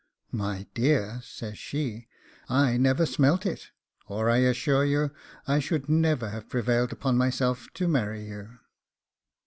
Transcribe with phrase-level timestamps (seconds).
[0.31, 2.07] 'My dear,' said she,
[2.49, 3.69] 'I never smelt it,
[4.07, 5.11] or I assure you
[5.47, 8.57] I should never have prevailed upon myself to marry you.